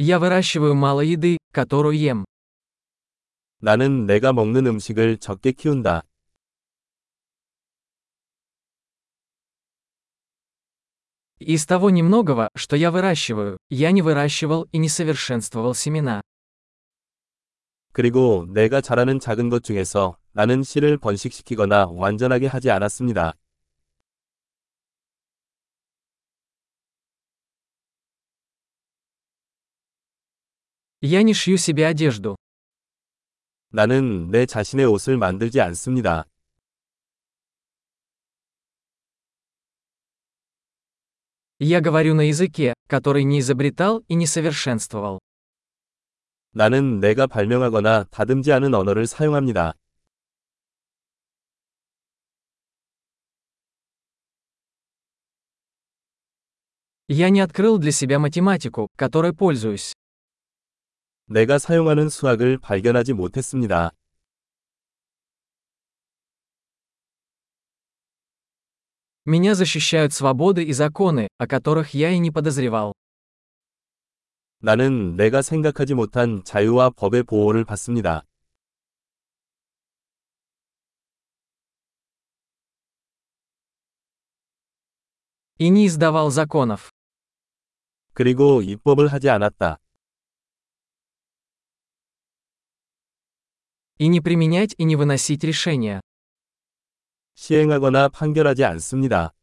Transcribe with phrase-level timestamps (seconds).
[0.00, 2.24] Я выращиваю мало еды, которую ем.
[3.60, 6.02] 나는 내가 먹는 음식을 적게 키운다.
[11.40, 16.20] Из того немногого, что я выращиваю, я не выращивал и не совершенствовал семена.
[17.92, 23.34] 그리고 내가 자라는 작은 것 중에서 나는 씨를 번식시키거나 완전하게 하지 않았습니다.
[31.01, 32.37] Я не шью себе одежду.
[33.71, 36.25] 나는 내 자신의 옷을 만들지 않습니다.
[41.59, 45.19] Я говорю на языке, который не изобретал и не совершенствовал.
[46.51, 49.73] 나는 내가 발명하거나 다듬지 않은 언어를 사용합니다.
[57.09, 59.93] Я не открыл для себя математику, которой пользуюсь.
[61.27, 63.91] 내가 사용하는 수학을 발견하지 못했습니다.
[69.25, 72.93] Меня защищают свободы и законы, о которых я и не подозревал.
[74.59, 78.23] 나는 내가 생각하지 못한 자유와 법의 보호를 받습니다.
[85.57, 86.91] И не издавал законов.
[88.13, 89.79] 그리고 입법을 하지 않았다.
[93.97, 96.01] И не применять и не выносить решения.
[97.35, 99.33] 시행하거나 판결하지 않습니다.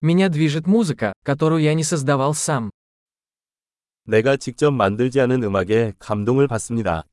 [0.00, 2.70] Меня движет музыка, которую я не создавал сам.
[4.06, 7.04] 내가 직접 만들지 않은 음악에 감동을 받습니다.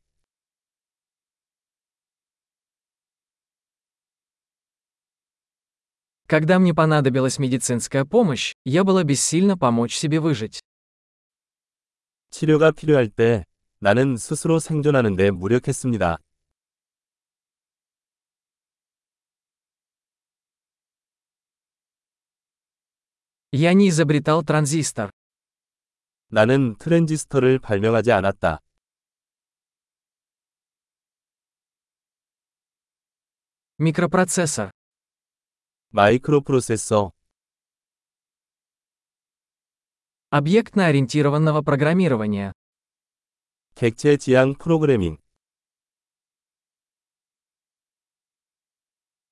[6.28, 10.62] Когда мне понадобилась медицинская помощь, я была бессильна помочь себе выжить.
[12.30, 13.46] 치료가 필요할 때
[13.80, 16.18] 나는 스스로 생존하는 데 무력했습니다.
[23.54, 25.12] Я не изобретал транзистор.
[26.30, 28.60] 나는 트랜지스터를 발명하지 않았다.
[33.78, 34.72] Микропроцессор.
[35.90, 37.12] 마이크로 프로세서,
[40.32, 42.54] Объектно-ориентированного программирования.
[43.76, 45.18] 객체 지향 프로그래밍,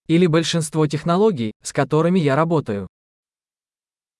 [0.08, 2.88] Или большинство технологий, с которыми я работаю.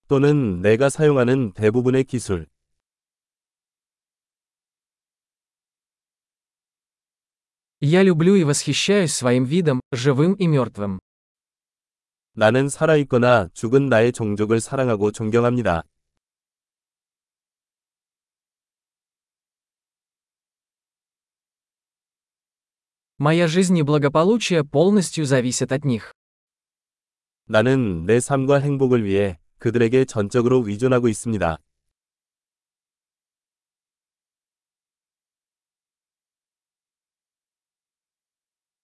[0.08, 2.46] 또는 내가 사용하는 대부분의 기술.
[7.80, 11.00] Я люблю и восхищаюсь своим видом, живым и мертвым.
[12.34, 15.84] 나는 살아있거나 죽은 나의 종족을 사랑하고 존경합니다.
[23.18, 26.12] Моя жизнь и благополучие полностью зависят от них.
[27.46, 31.58] 나는 내 삶과 행복을 위해 그들에게 전적으로 의존하고 있습니다.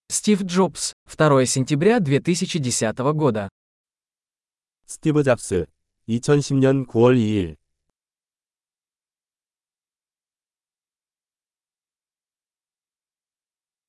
[0.09, 3.49] Стив Джобс, 2 сентября 2010 года.
[4.85, 5.65] 스티브 잡스,
[6.07, 7.57] 2010년 9월 2일